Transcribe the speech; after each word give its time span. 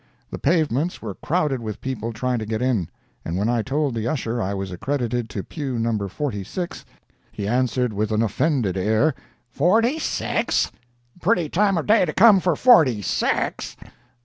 The 0.31 0.39
pavements 0.39 0.99
were 0.99 1.13
crowded 1.13 1.61
with 1.61 1.79
people 1.79 2.11
trying 2.11 2.39
to 2.39 2.45
get 2.47 2.59
in, 2.59 2.89
and 3.23 3.37
when 3.37 3.47
I 3.47 3.61
told 3.61 3.93
the 3.93 4.07
usher 4.07 4.41
I 4.41 4.51
was 4.51 4.71
accredited 4.71 5.29
to 5.29 5.43
pew 5.43 5.77
No. 5.77 6.07
46, 6.07 6.83
he 7.31 7.47
answered 7.47 7.93
with 7.93 8.11
an 8.11 8.23
offended 8.23 8.77
air: 8.77 9.13
"Forty 9.51 9.99
six!—pretty 9.99 11.49
time 11.49 11.77
of 11.77 11.85
day 11.85 12.05
to 12.05 12.13
come 12.13 12.39
for 12.39 12.55
forty 12.55 13.03
six! 13.03 13.77